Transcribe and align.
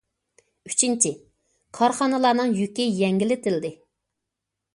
ئۈچىنچى، 0.69 1.11
كارخانىلارنىڭ 1.81 2.57
يۈكى 2.63 2.89
يەڭگىللىتىلدى. 3.03 3.73